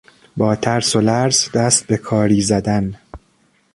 با 0.37 0.55
ترس 0.55 0.95
و 0.95 1.01
لرز 1.01 1.51
دست 1.51 1.87
به 1.87 1.97
کاری 1.97 2.41
زدن 2.41 2.99